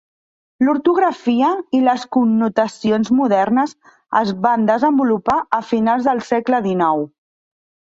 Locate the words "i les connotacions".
1.81-3.13